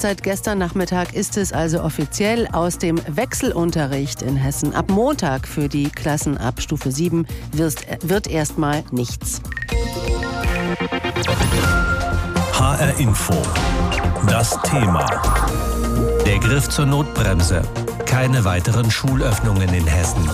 Seit 0.00 0.22
gestern 0.22 0.58
Nachmittag 0.58 1.14
ist 1.14 1.36
es 1.36 1.52
also 1.52 1.82
offiziell 1.82 2.46
aus 2.52 2.78
dem 2.78 3.00
Wechselunterricht 3.08 4.22
in 4.22 4.36
Hessen. 4.36 4.72
Ab 4.72 4.92
Montag 4.92 5.48
für 5.48 5.68
die 5.68 5.90
Klassen 5.90 6.38
ab 6.38 6.62
Stufe 6.62 6.92
7 6.92 7.26
wird, 7.50 8.28
erstmal 8.28 8.84
nichts. 8.92 9.42
HR 12.52 13.00
Info. 13.00 13.34
Das 14.28 14.56
Thema. 14.62 15.04
Der 16.24 16.38
Griff 16.38 16.68
zur 16.68 16.86
Notbremse. 16.86 17.62
Keine 18.06 18.44
weiteren 18.44 18.92
Schulöffnungen 18.92 19.74
in 19.74 19.84
Hessen. 19.88 20.30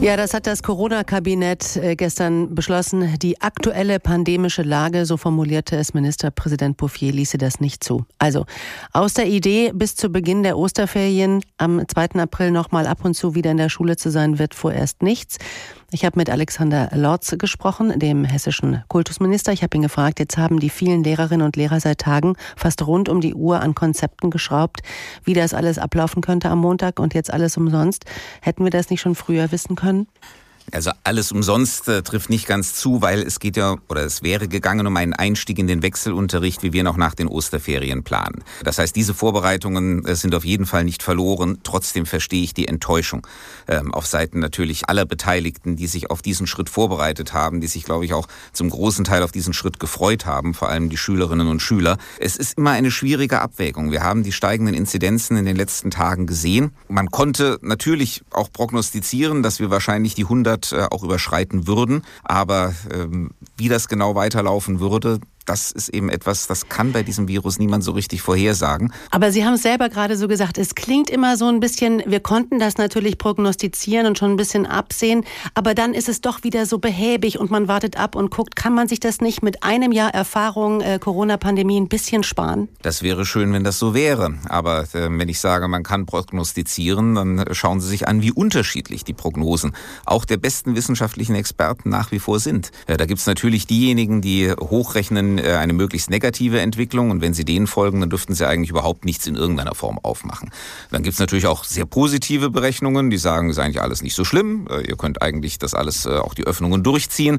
Ja, 0.00 0.16
das 0.18 0.34
hat 0.34 0.46
das 0.46 0.62
Corona-Kabinett 0.62 1.76
äh, 1.76 1.96
gestern 1.96 2.54
beschlossen. 2.54 3.18
Die 3.20 3.40
aktuelle 3.40 4.00
pandemische 4.00 4.62
Lage, 4.62 5.06
so 5.06 5.16
formulierte 5.16 5.76
es 5.76 5.94
Ministerpräsident 5.94 6.76
Bouffier, 6.76 7.12
ließe 7.12 7.38
das 7.38 7.60
nicht 7.60 7.82
zu. 7.82 8.04
Also 8.18 8.44
aus 8.92 9.14
der 9.14 9.28
Idee, 9.28 9.72
bis 9.72 9.96
zu 9.96 10.10
Beginn 10.10 10.42
der 10.42 10.58
Osterferien 10.58 11.42
am 11.56 11.82
2. 11.88 12.20
April 12.20 12.50
nochmal 12.50 12.86
ab 12.86 13.04
und 13.04 13.14
zu 13.14 13.34
wieder 13.34 13.52
in 13.52 13.56
der 13.56 13.70
Schule 13.70 13.96
zu 13.96 14.10
sein, 14.10 14.38
wird 14.38 14.54
vorerst 14.54 15.02
nichts. 15.02 15.38
Ich 15.94 16.04
habe 16.04 16.18
mit 16.18 16.28
Alexander 16.28 16.88
Lorz 16.92 17.36
gesprochen, 17.38 18.00
dem 18.00 18.24
hessischen 18.24 18.82
Kultusminister. 18.88 19.52
Ich 19.52 19.62
habe 19.62 19.76
ihn 19.76 19.82
gefragt, 19.82 20.18
jetzt 20.18 20.36
haben 20.36 20.58
die 20.58 20.68
vielen 20.68 21.04
Lehrerinnen 21.04 21.46
und 21.46 21.54
Lehrer 21.54 21.78
seit 21.78 21.98
Tagen 21.98 22.34
fast 22.56 22.84
rund 22.84 23.08
um 23.08 23.20
die 23.20 23.32
Uhr 23.32 23.60
an 23.60 23.76
Konzepten 23.76 24.30
geschraubt, 24.30 24.80
wie 25.22 25.34
das 25.34 25.54
alles 25.54 25.78
ablaufen 25.78 26.20
könnte 26.20 26.50
am 26.50 26.58
Montag 26.58 26.98
und 26.98 27.14
jetzt 27.14 27.32
alles 27.32 27.56
umsonst. 27.56 28.06
Hätten 28.40 28.64
wir 28.64 28.72
das 28.72 28.90
nicht 28.90 29.02
schon 29.02 29.14
früher 29.14 29.52
wissen 29.52 29.76
können? 29.76 30.08
Also 30.72 30.90
alles 31.04 31.30
umsonst 31.30 31.88
äh, 31.88 32.02
trifft 32.02 32.30
nicht 32.30 32.46
ganz 32.46 32.74
zu, 32.74 33.02
weil 33.02 33.20
es 33.20 33.38
geht 33.38 33.56
ja 33.56 33.76
oder 33.88 34.02
es 34.02 34.22
wäre 34.22 34.48
gegangen 34.48 34.86
um 34.86 34.96
einen 34.96 35.12
Einstieg 35.12 35.58
in 35.58 35.66
den 35.66 35.82
Wechselunterricht, 35.82 36.62
wie 36.62 36.72
wir 36.72 36.82
noch 36.82 36.96
nach 36.96 37.14
den 37.14 37.28
Osterferien 37.28 38.02
planen. 38.02 38.42
Das 38.64 38.78
heißt, 38.78 38.96
diese 38.96 39.14
Vorbereitungen 39.14 40.04
äh, 40.06 40.16
sind 40.16 40.34
auf 40.34 40.44
jeden 40.44 40.66
Fall 40.66 40.84
nicht 40.84 41.02
verloren. 41.02 41.58
Trotzdem 41.62 42.06
verstehe 42.06 42.42
ich 42.42 42.54
die 42.54 42.66
Enttäuschung 42.66 43.26
ähm, 43.68 43.92
auf 43.92 44.06
Seiten 44.06 44.38
natürlich 44.38 44.88
aller 44.88 45.04
Beteiligten, 45.04 45.76
die 45.76 45.86
sich 45.86 46.10
auf 46.10 46.22
diesen 46.22 46.46
Schritt 46.46 46.70
vorbereitet 46.70 47.34
haben, 47.34 47.60
die 47.60 47.66
sich, 47.66 47.84
glaube 47.84 48.04
ich, 48.06 48.14
auch 48.14 48.26
zum 48.52 48.70
großen 48.70 49.04
Teil 49.04 49.22
auf 49.22 49.32
diesen 49.32 49.52
Schritt 49.52 49.78
gefreut 49.78 50.24
haben, 50.24 50.54
vor 50.54 50.70
allem 50.70 50.88
die 50.88 50.96
Schülerinnen 50.96 51.46
und 51.46 51.60
Schüler. 51.60 51.98
Es 52.18 52.36
ist 52.36 52.56
immer 52.56 52.70
eine 52.70 52.90
schwierige 52.90 53.42
Abwägung. 53.42 53.90
Wir 53.90 54.02
haben 54.02 54.22
die 54.22 54.32
steigenden 54.32 54.74
Inzidenzen 54.74 55.36
in 55.36 55.44
den 55.44 55.56
letzten 55.56 55.90
Tagen 55.90 56.26
gesehen. 56.26 56.72
Man 56.88 57.10
konnte 57.10 57.58
natürlich 57.60 58.22
auch 58.30 58.50
prognostizieren, 58.50 59.42
dass 59.42 59.60
wir 59.60 59.70
wahrscheinlich 59.70 60.14
die 60.14 60.24
100 60.24 60.53
100 60.54 60.72
äh, 60.72 60.88
auch 60.90 61.02
überschreiten 61.02 61.66
würden. 61.66 62.02
Aber 62.22 62.74
ähm, 62.92 63.30
wie 63.56 63.68
das 63.68 63.88
genau 63.88 64.14
weiterlaufen 64.14 64.80
würde, 64.80 65.20
das 65.46 65.70
ist 65.70 65.88
eben 65.90 66.08
etwas, 66.08 66.46
das 66.46 66.68
kann 66.68 66.92
bei 66.92 67.02
diesem 67.02 67.28
Virus 67.28 67.58
niemand 67.58 67.84
so 67.84 67.92
richtig 67.92 68.22
vorhersagen. 68.22 68.92
Aber 69.10 69.32
Sie 69.32 69.44
haben 69.44 69.54
es 69.54 69.62
selber 69.62 69.88
gerade 69.88 70.16
so 70.16 70.28
gesagt, 70.28 70.58
es 70.58 70.74
klingt 70.74 71.10
immer 71.10 71.36
so 71.36 71.46
ein 71.46 71.60
bisschen, 71.60 72.02
wir 72.06 72.20
konnten 72.20 72.58
das 72.58 72.76
natürlich 72.76 73.18
prognostizieren 73.18 74.06
und 74.06 74.18
schon 74.18 74.32
ein 74.32 74.36
bisschen 74.36 74.66
absehen, 74.66 75.24
aber 75.54 75.74
dann 75.74 75.94
ist 75.94 76.08
es 76.08 76.20
doch 76.20 76.44
wieder 76.44 76.66
so 76.66 76.78
behäbig 76.78 77.38
und 77.38 77.50
man 77.50 77.68
wartet 77.68 77.98
ab 77.98 78.16
und 78.16 78.30
guckt, 78.30 78.56
kann 78.56 78.74
man 78.74 78.88
sich 78.88 79.00
das 79.00 79.20
nicht 79.20 79.42
mit 79.42 79.62
einem 79.62 79.92
Jahr 79.92 80.14
Erfahrung 80.14 80.80
äh, 80.80 80.98
Corona-Pandemie 80.98 81.80
ein 81.80 81.88
bisschen 81.88 82.22
sparen? 82.22 82.68
Das 82.82 83.02
wäre 83.02 83.26
schön, 83.26 83.52
wenn 83.52 83.64
das 83.64 83.78
so 83.78 83.94
wäre. 83.94 84.34
Aber 84.48 84.82
äh, 84.94 85.08
wenn 85.10 85.28
ich 85.28 85.40
sage, 85.40 85.68
man 85.68 85.82
kann 85.82 86.06
prognostizieren, 86.06 87.14
dann 87.14 87.44
schauen 87.52 87.80
Sie 87.80 87.88
sich 87.88 88.08
an, 88.08 88.22
wie 88.22 88.32
unterschiedlich 88.32 89.04
die 89.04 89.12
Prognosen 89.12 89.72
auch 90.06 90.24
der 90.24 90.36
besten 90.36 90.76
wissenschaftlichen 90.76 91.34
Experten 91.34 91.90
nach 91.90 92.12
wie 92.12 92.18
vor 92.18 92.40
sind. 92.40 92.70
Äh, 92.86 92.96
da 92.96 93.06
gibt 93.06 93.20
es 93.20 93.26
natürlich 93.26 93.66
diejenigen, 93.66 94.20
die 94.20 94.52
hochrechnen, 94.52 95.33
äh, 95.38 95.56
eine 95.56 95.72
möglichst 95.72 96.10
negative 96.10 96.60
Entwicklung 96.60 97.10
und 97.10 97.20
wenn 97.20 97.34
Sie 97.34 97.44
denen 97.44 97.66
folgen, 97.66 98.00
dann 98.00 98.10
dürften 98.10 98.34
Sie 98.34 98.46
eigentlich 98.46 98.70
überhaupt 98.70 99.04
nichts 99.04 99.26
in 99.26 99.36
irgendeiner 99.36 99.74
Form 99.74 99.98
aufmachen. 100.02 100.50
Dann 100.90 101.02
gibt 101.02 101.14
es 101.14 101.20
natürlich 101.20 101.46
auch 101.46 101.64
sehr 101.64 101.86
positive 101.86 102.50
Berechnungen, 102.50 103.10
die 103.10 103.18
sagen, 103.18 103.50
es 103.50 103.56
ist 103.56 103.62
eigentlich 103.62 103.80
alles 103.80 104.02
nicht 104.02 104.14
so 104.14 104.24
schlimm, 104.24 104.66
äh, 104.70 104.86
ihr 104.86 104.96
könnt 104.96 105.22
eigentlich 105.22 105.58
das 105.58 105.74
alles, 105.74 106.06
äh, 106.06 106.10
auch 106.10 106.34
die 106.34 106.44
Öffnungen 106.44 106.82
durchziehen. 106.82 107.38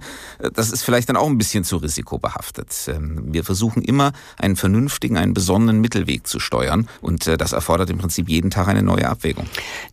Das 0.54 0.72
ist 0.72 0.84
vielleicht 0.84 1.10
dann 1.10 1.18
auch 1.18 1.28
ein 1.28 1.38
bisschen 1.38 1.64
zu 1.64 1.78
risikobehaftet. 1.78 2.74
Ähm, 2.88 3.34
wir 3.34 3.44
versuchen 3.44 3.82
immer, 3.82 4.14
einen 4.38 4.56
vernünftigen, 4.56 5.18
einen 5.18 5.34
besonnenen 5.34 5.82
Mittelweg 5.82 6.28
zu 6.28 6.40
steuern 6.40 6.88
und 7.02 7.28
das 7.28 7.54
erfordert 7.54 7.90
im 7.90 7.98
Prinzip 7.98 8.30
jeden 8.30 8.52
Tag 8.52 8.68
eine 8.68 8.84
neue 8.84 9.08
Abwägung. 9.08 9.46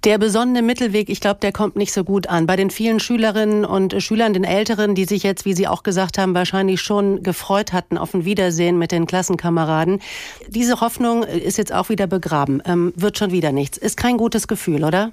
Der 0.05 0.19
besonnene 0.19 0.63
Mittelweg, 0.63 1.09
ich 1.09 1.21
glaube, 1.21 1.41
der 1.41 1.53
kommt 1.53 1.77
nicht 1.77 1.93
so 1.93 2.05
gut 2.05 2.27
an. 2.27 2.47
Bei 2.47 2.57
den 2.57 2.71
vielen 2.71 3.01
Schülerinnen 3.01 3.65
und 3.65 4.03
Schülern, 4.03 4.33
den 4.33 4.45
Älteren, 4.45 4.95
die 4.95 5.05
sich 5.05 5.23
jetzt, 5.23 5.45
wie 5.45 5.55
Sie 5.55 5.69
auch 5.69 5.83
gesagt 5.83 6.19
haben, 6.19 6.35
wahrscheinlich 6.35 6.81
schon 6.81 7.23
gefreut 7.23 7.73
hatten, 7.73 7.92
auf 7.99 8.15
ein 8.15 8.25
Wiedersehen 8.25 8.79
mit 8.79 8.93
den 8.93 9.07
Klassenkameraden. 9.07 10.01
Diese 10.49 10.81
Hoffnung 10.81 11.23
ist 11.23 11.59
jetzt 11.59 11.73
auch 11.73 11.89
wieder 11.89 12.07
begraben. 12.07 12.63
Ähm, 12.65 12.93
wird 12.97 13.19
schon 13.19 13.33
wieder 13.33 13.53
nichts. 13.53 13.79
Ist 13.79 13.97
kein 13.97 14.17
gutes 14.17 14.49
Gefühl, 14.49 14.85
oder? 14.85 15.13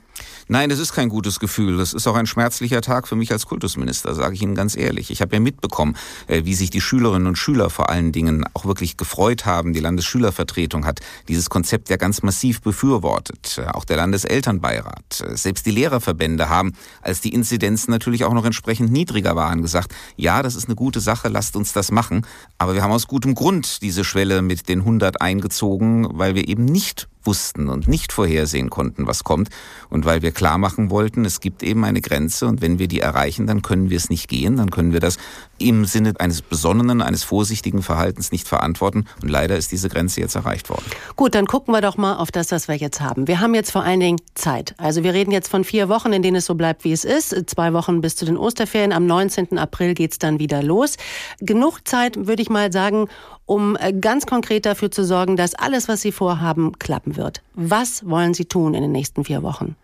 Nein, 0.52 0.72
es 0.72 0.80
ist 0.80 0.94
kein 0.94 1.10
gutes 1.10 1.40
Gefühl. 1.40 1.78
Das 1.78 1.94
ist 1.94 2.08
auch 2.08 2.16
ein 2.16 2.26
schmerzlicher 2.26 2.82
Tag 2.82 3.08
für 3.08 3.16
mich 3.16 3.32
als 3.32 3.46
Kultusminister, 3.46 4.16
sage 4.16 4.34
ich 4.34 4.42
Ihnen 4.42 4.56
ganz 4.56 4.76
ehrlich. 4.76 5.12
Ich 5.12 5.22
habe 5.22 5.36
ja 5.36 5.40
mitbekommen, 5.40 5.96
äh, 6.26 6.44
wie 6.44 6.56
sich 6.56 6.72
die 6.72 6.82
Schülerinnen 6.82 7.28
und 7.28 7.36
Schüler 7.36 7.70
vor 7.70 7.92
allen 7.92 8.12
Dingen 8.12 8.44
auch 8.56 8.66
wirklich 8.66 8.98
gefreut 8.98 9.46
haben. 9.46 9.74
Die 9.74 9.80
Landesschülervertretung 9.80 10.88
hat 10.88 11.02
dieses 11.28 11.52
Konzept 11.52 11.92
ja 11.92 11.98
ganz 11.98 12.24
massiv 12.24 12.62
befürwortet. 12.62 13.60
Äh, 13.60 13.68
auch 13.68 13.86
der 13.86 13.98
Landeselternbeirat. 13.98 15.22
Äh, 15.22 15.38
selbst 15.38 15.68
die 15.68 15.72
Lehrerverbände 15.72 16.50
haben, 16.50 16.74
als 17.04 17.22
die 17.22 17.36
Inzidenzen 17.36 17.92
natürlich 17.92 18.24
auch 18.24 18.34
noch 18.34 18.46
entsprechend 18.46 18.92
niedriger 18.92 19.36
waren, 19.36 19.62
gesagt, 19.62 19.94
ja, 20.16 20.42
das 20.42 20.56
ist 20.56 20.66
eine 20.66 20.76
gute 20.76 21.00
Sache, 21.00 21.28
lasst 21.28 21.56
uns 21.58 21.74
das 21.74 21.92
machen. 21.92 22.26
Aber 22.58 22.74
wir 22.74 22.82
haben 22.82 22.92
aus 22.92 23.06
gutem 23.06 23.36
Grund 23.36 23.84
diese 23.84 24.04
Schwelle 24.04 24.42
mit 24.42 24.68
den 24.68 24.80
100 24.80 25.22
eingezogen, 25.22 26.08
weil 26.10 26.34
wir 26.34 26.48
eben 26.48 26.66
nicht 26.66 27.08
wussten 27.24 27.70
und 27.70 27.88
nicht 27.88 28.12
vorhersehen 28.12 28.70
konnten, 28.70 29.08
was 29.08 29.24
kommt. 29.24 29.50
Und 29.90 30.06
weil 30.06 30.22
wir 30.22 30.32
klar 30.32 30.58
machen 30.58 30.90
wollten, 30.90 31.26
es 31.26 31.40
gibt 31.40 31.64
eben 31.64 31.84
eine 31.86 32.02
Grenze 32.02 32.48
und 32.48 32.62
wenn 32.62 32.80
wir 32.80 32.88
die 32.88 33.00
erreichen, 33.00 33.48
dann 33.48 33.62
können 33.62 33.90
wir 33.90 33.98
es 33.98 34.10
nicht 34.10 34.28
gehen, 34.28 34.58
dann 34.58 34.72
können 34.72 34.94
wir 34.94 35.00
das 35.00 35.18
im 35.60 35.86
Sinne 35.86 36.14
eines 36.20 36.42
besonnenen, 36.42 37.02
eines 37.02 37.24
vorsichtigen 37.24 37.82
Verhaltens 37.82 38.32
nicht 38.32 38.48
verantworten. 38.48 39.06
Und 39.22 39.30
leider 39.30 39.58
ist 39.58 39.72
diese 39.72 39.90
Grenze 39.90 40.22
jetzt 40.22 40.36
erreicht 40.36 40.70
worden. 40.70 40.86
Gut, 41.16 41.36
dann 41.36 41.46
gucken 41.46 41.74
wir 41.74 41.82
doch 41.82 41.98
mal 41.98 42.16
auf 42.16 42.32
das, 42.32 42.52
was 42.52 42.68
wir 42.68 42.76
jetzt 42.76 43.02
haben. 43.02 43.28
Wir 43.28 43.40
haben 43.40 43.54
jetzt 43.54 43.72
vor 43.72 43.84
allen 43.84 44.00
Dingen 44.00 44.20
Zeit. 44.36 44.74
Also 44.78 45.04
wir 45.04 45.14
reden 45.14 45.32
jetzt 45.32 45.50
von 45.50 45.64
vier 45.64 45.90
Wochen, 45.90 46.14
in 46.14 46.22
denen 46.22 46.38
es 46.38 46.46
so 46.46 46.56
bleibt, 46.56 46.84
wie 46.84 46.92
es 46.92 47.04
ist. 47.04 47.36
Zwei 47.50 47.74
Wochen 47.74 48.02
bis 48.02 48.16
zu 48.16 48.26
den 48.26 48.38
Osterferien. 48.38 48.94
Am 48.94 49.06
19. 49.06 49.58
April 49.58 49.94
geht 49.94 50.14
es 50.14 50.20
dann 50.20 50.40
wieder 50.40 50.64
los. 50.64 50.98
Genug 51.40 51.88
Zeit, 51.88 52.28
würde 52.28 52.42
ich 52.42 52.50
mal 52.50 52.72
sagen, 52.72 53.08
um 53.46 53.76
äh, 53.78 53.94
ganz 53.94 54.26
konkret 54.26 54.66
dafür 54.66 54.92
zu 54.92 55.04
sorgen, 55.04 55.36
dass 55.36 55.56
alles, 55.56 55.88
was 55.88 56.02
Sie 56.02 56.12
vorhaben, 56.12 56.78
klappen 56.78 57.18
wird. 57.18 57.42
Was 57.56 58.08
wollen 58.08 58.34
Sie 58.34 58.46
tun 58.46 58.74
in 58.74 58.82
den 58.82 58.92
nächsten 58.92 59.26
vier 59.26 59.42
Wochen? 59.42 59.76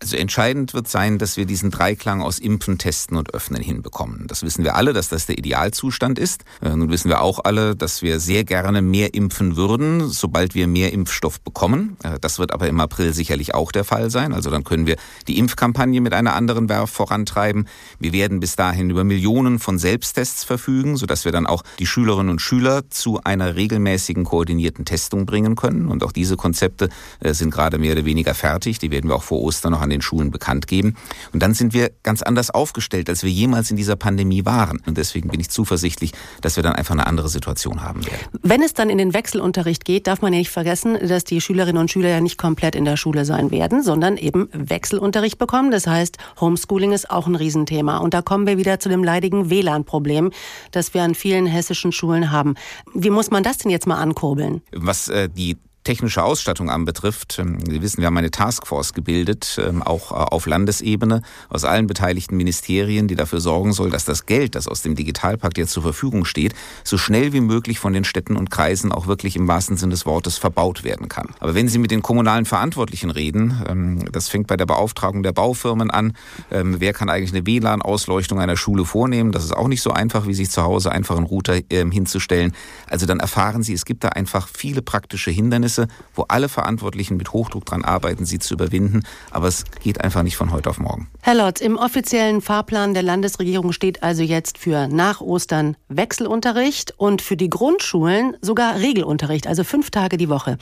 Also 0.00 0.16
entscheidend 0.16 0.74
wird 0.74 0.86
sein, 0.86 1.18
dass 1.18 1.36
wir 1.36 1.44
diesen 1.44 1.72
Dreiklang 1.72 2.22
aus 2.22 2.38
Impfen, 2.38 2.78
Testen 2.78 3.16
und 3.16 3.34
Öffnen 3.34 3.60
hinbekommen. 3.60 4.26
Das 4.28 4.44
wissen 4.44 4.62
wir 4.62 4.76
alle, 4.76 4.92
dass 4.92 5.08
das 5.08 5.26
der 5.26 5.38
Idealzustand 5.38 6.20
ist. 6.20 6.44
Äh, 6.62 6.70
nun 6.70 6.88
wissen 6.90 7.08
wir 7.08 7.20
auch 7.20 7.40
alle, 7.44 7.74
dass 7.74 8.00
wir 8.00 8.20
sehr 8.20 8.44
gerne 8.44 8.80
mehr 8.80 9.14
impfen 9.14 9.56
würden, 9.56 10.08
sobald 10.08 10.54
wir 10.54 10.68
mehr 10.68 10.92
Impfstoff 10.92 11.40
bekommen. 11.40 11.96
Äh, 12.04 12.20
das 12.20 12.38
wird 12.38 12.52
aber 12.52 12.68
im 12.68 12.78
April 12.78 13.12
sicherlich 13.12 13.54
auch 13.54 13.72
der 13.72 13.82
Fall 13.82 14.08
sein. 14.10 14.32
Also 14.32 14.50
dann 14.50 14.62
können 14.62 14.86
wir 14.86 14.96
die 15.26 15.36
Impfkampagne 15.36 16.00
mit 16.00 16.14
einer 16.14 16.34
anderen 16.34 16.68
Werf 16.68 16.90
vorantreiben. 16.90 17.66
Wir 17.98 18.12
werden 18.12 18.38
bis 18.38 18.54
dahin 18.54 18.90
über 18.90 19.02
Millionen 19.02 19.58
von 19.58 19.80
Selbsttests 19.80 20.44
verfügen, 20.44 20.96
sodass 20.96 21.24
wir 21.24 21.32
dann 21.32 21.46
auch 21.46 21.64
die 21.80 21.86
Schülerinnen 21.86 22.30
und 22.30 22.40
Schüler 22.40 22.88
zu 22.88 23.20
einer 23.24 23.56
regelmäßigen 23.56 24.22
koordinierten 24.22 24.84
Testung 24.84 25.26
bringen 25.26 25.56
können. 25.56 25.88
Und 25.88 26.04
auch 26.04 26.12
diese 26.12 26.36
Konzepte 26.36 26.88
äh, 27.18 27.34
sind 27.34 27.50
gerade 27.50 27.78
mehr 27.78 27.92
oder 27.94 28.04
weniger 28.04 28.34
fertig. 28.34 28.78
Die 28.78 28.92
werden 28.92 29.10
wir 29.10 29.16
auch 29.16 29.24
vor 29.24 29.40
Ostern 29.40 29.72
noch 29.72 29.87
an 29.88 29.90
den 29.90 30.02
Schulen 30.02 30.30
bekannt 30.30 30.66
geben. 30.66 30.96
Und 31.32 31.42
dann 31.42 31.54
sind 31.54 31.72
wir 31.72 31.90
ganz 32.02 32.22
anders 32.22 32.50
aufgestellt, 32.50 33.08
als 33.08 33.22
wir 33.22 33.30
jemals 33.30 33.70
in 33.70 33.76
dieser 33.76 33.96
Pandemie 33.96 34.44
waren. 34.44 34.80
Und 34.86 34.98
deswegen 34.98 35.30
bin 35.30 35.40
ich 35.40 35.50
zuversichtlich, 35.50 36.12
dass 36.42 36.56
wir 36.56 36.62
dann 36.62 36.74
einfach 36.74 36.94
eine 36.94 37.06
andere 37.06 37.28
Situation 37.28 37.82
haben 37.82 38.04
werden. 38.04 38.18
Wenn 38.42 38.62
es 38.62 38.74
dann 38.74 38.90
in 38.90 38.98
den 38.98 39.14
Wechselunterricht 39.14 39.84
geht, 39.84 40.06
darf 40.06 40.20
man 40.20 40.32
ja 40.32 40.38
nicht 40.38 40.50
vergessen, 40.50 40.98
dass 41.08 41.24
die 41.24 41.40
Schülerinnen 41.40 41.80
und 41.80 41.90
Schüler 41.90 42.10
ja 42.10 42.20
nicht 42.20 42.38
komplett 42.38 42.74
in 42.74 42.84
der 42.84 42.96
Schule 42.96 43.24
sein 43.24 43.50
werden, 43.50 43.82
sondern 43.82 44.16
eben 44.16 44.48
Wechselunterricht 44.52 45.38
bekommen. 45.38 45.70
Das 45.70 45.86
heißt, 45.86 46.18
Homeschooling 46.40 46.92
ist 46.92 47.10
auch 47.10 47.26
ein 47.26 47.34
Riesenthema. 47.34 47.98
Und 47.98 48.14
da 48.14 48.22
kommen 48.22 48.46
wir 48.46 48.58
wieder 48.58 48.78
zu 48.78 48.88
dem 48.88 49.02
leidigen 49.02 49.50
WLAN-Problem, 49.50 50.30
das 50.70 50.92
wir 50.94 51.02
an 51.02 51.14
vielen 51.14 51.46
hessischen 51.46 51.92
Schulen 51.92 52.30
haben. 52.30 52.54
Wie 52.94 53.10
muss 53.10 53.30
man 53.30 53.42
das 53.42 53.58
denn 53.58 53.70
jetzt 53.70 53.86
mal 53.86 53.96
ankurbeln? 53.96 54.62
Was 54.72 55.08
äh, 55.08 55.28
die 55.28 55.56
technische 55.88 56.22
Ausstattung 56.22 56.68
anbetrifft, 56.68 57.38
ähm, 57.38 57.60
Sie 57.66 57.80
wissen, 57.80 58.00
wir 58.00 58.08
haben 58.08 58.18
eine 58.18 58.30
Taskforce 58.30 58.92
gebildet, 58.92 59.58
ähm, 59.66 59.82
auch 59.82 60.12
äh, 60.12 60.16
auf 60.16 60.44
Landesebene, 60.44 61.22
aus 61.48 61.64
allen 61.64 61.86
beteiligten 61.86 62.36
Ministerien, 62.36 63.08
die 63.08 63.14
dafür 63.14 63.40
sorgen 63.40 63.72
soll, 63.72 63.88
dass 63.88 64.04
das 64.04 64.26
Geld, 64.26 64.54
das 64.54 64.68
aus 64.68 64.82
dem 64.82 64.96
Digitalpakt 64.96 65.56
jetzt 65.56 65.72
zur 65.72 65.82
Verfügung 65.82 66.26
steht, 66.26 66.54
so 66.84 66.98
schnell 66.98 67.32
wie 67.32 67.40
möglich 67.40 67.78
von 67.78 67.94
den 67.94 68.04
Städten 68.04 68.36
und 68.36 68.50
Kreisen 68.50 68.92
auch 68.92 69.06
wirklich 69.06 69.34
im 69.34 69.48
wahrsten 69.48 69.78
Sinne 69.78 69.92
des 69.92 70.04
Wortes 70.04 70.36
verbaut 70.36 70.84
werden 70.84 71.08
kann. 71.08 71.28
Aber 71.40 71.54
wenn 71.54 71.68
Sie 71.68 71.78
mit 71.78 71.90
den 71.90 72.02
kommunalen 72.02 72.44
Verantwortlichen 72.44 73.08
reden, 73.08 73.62
ähm, 73.66 74.12
das 74.12 74.28
fängt 74.28 74.46
bei 74.46 74.58
der 74.58 74.66
Beauftragung 74.66 75.22
der 75.22 75.32
Baufirmen 75.32 75.90
an, 75.90 76.12
wer 76.50 76.92
kann 76.92 77.08
eigentlich 77.08 77.32
eine 77.32 77.46
WLAN-Ausleuchtung 77.46 78.40
einer 78.40 78.56
Schule 78.56 78.84
vornehmen, 78.84 79.32
das 79.32 79.44
ist 79.44 79.56
auch 79.56 79.68
nicht 79.68 79.80
so 79.80 79.90
einfach, 79.90 80.26
wie 80.26 80.34
sich 80.34 80.50
zu 80.50 80.62
Hause 80.62 80.92
einfach 80.92 81.16
einen 81.16 81.26
Router 81.26 81.58
hinzustellen. 81.70 82.52
Also 82.86 83.06
dann 83.06 83.20
erfahren 83.20 83.62
Sie, 83.62 83.72
es 83.72 83.84
gibt 83.84 84.04
da 84.04 84.08
einfach 84.08 84.48
viele 84.48 84.82
praktische 84.82 85.30
Hindernisse, 85.30 85.77
wo 86.14 86.22
alle 86.28 86.48
Verantwortlichen 86.48 87.16
mit 87.16 87.32
Hochdruck 87.32 87.64
dran 87.64 87.84
arbeiten, 87.84 88.24
sie 88.24 88.38
zu 88.38 88.54
überwinden. 88.54 89.02
Aber 89.30 89.46
es 89.48 89.64
geht 89.82 90.00
einfach 90.00 90.22
nicht 90.22 90.36
von 90.36 90.50
heute 90.50 90.70
auf 90.70 90.78
morgen. 90.78 91.08
Herr 91.22 91.34
Lotz, 91.34 91.60
im 91.60 91.76
offiziellen 91.76 92.40
Fahrplan 92.40 92.94
der 92.94 93.02
Landesregierung 93.02 93.72
steht 93.72 94.02
also 94.02 94.22
jetzt 94.22 94.58
für 94.58 94.88
nach 94.88 95.20
Ostern 95.20 95.76
Wechselunterricht 95.88 96.94
und 96.96 97.22
für 97.22 97.36
die 97.36 97.50
Grundschulen 97.50 98.36
sogar 98.40 98.76
Regelunterricht, 98.76 99.46
also 99.46 99.64
fünf 99.64 99.90
Tage 99.90 100.16
die 100.16 100.28
Woche. 100.28 100.58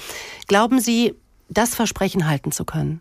Glauben 0.48 0.80
Sie, 0.80 1.14
das 1.48 1.74
Versprechen 1.74 2.26
halten 2.26 2.52
zu 2.52 2.64
können? 2.64 3.00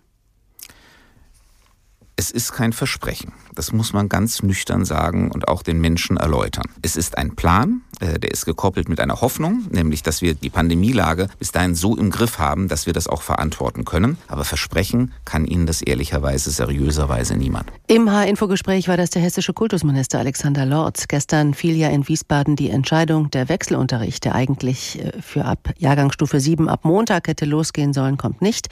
Es 2.17 2.31
ist 2.31 2.53
kein 2.53 2.71
Versprechen. 2.71 3.33
Das 3.55 3.73
muss 3.73 3.91
man 3.91 4.07
ganz 4.07 4.41
nüchtern 4.41 4.85
sagen 4.85 5.31
und 5.31 5.49
auch 5.49 5.63
den 5.63 5.81
Menschen 5.81 6.15
erläutern. 6.15 6.65
Es 6.81 6.95
ist 6.95 7.17
ein 7.17 7.35
Plan, 7.35 7.81
der 7.99 8.31
ist 8.31 8.45
gekoppelt 8.45 8.89
mit 8.89 8.99
einer 8.99 9.21
Hoffnung, 9.21 9.65
nämlich, 9.69 10.03
dass 10.03 10.21
wir 10.21 10.33
die 10.33 10.49
Pandemielage 10.49 11.27
bis 11.39 11.51
dahin 11.51 11.75
so 11.75 11.95
im 11.95 12.09
Griff 12.09 12.39
haben, 12.39 12.67
dass 12.67 12.85
wir 12.85 12.93
das 12.93 13.07
auch 13.07 13.21
verantworten 13.21 13.85
können. 13.85 14.17
Aber 14.27 14.43
versprechen 14.45 15.13
kann 15.23 15.45
Ihnen 15.45 15.65
das 15.65 15.81
ehrlicherweise, 15.81 16.51
seriöserweise 16.51 17.35
niemand. 17.35 17.71
Im 17.87 18.11
H-Info-Gespräch 18.11 18.87
war 18.87 18.97
das 18.97 19.09
der 19.09 19.21
hessische 19.21 19.53
Kultusminister 19.53 20.19
Alexander 20.19 20.65
Lorz. 20.65 21.07
Gestern 21.07 21.53
fiel 21.53 21.75
ja 21.75 21.89
in 21.89 22.07
Wiesbaden 22.07 22.55
die 22.55 22.69
Entscheidung, 22.69 23.29
der 23.31 23.49
Wechselunterricht, 23.49 24.25
der 24.25 24.35
eigentlich 24.35 24.99
äh, 24.99 25.21
für 25.21 25.45
ab 25.45 25.69
Jahrgangsstufe 25.77 26.39
7 26.39 26.69
ab 26.69 26.85
Montag 26.85 27.27
hätte 27.27 27.45
losgehen 27.45 27.93
sollen, 27.93 28.17
kommt 28.17 28.41
nicht. 28.41 28.67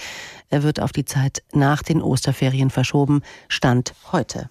Er 0.49 0.63
wird 0.63 0.79
auf 0.79 0.91
die 0.91 1.05
Zeit 1.05 1.43
nach 1.53 1.81
den 1.81 2.01
Osterferien 2.01 2.69
verschoben. 2.69 3.21
Stand 3.47 3.93
heute. 4.11 4.49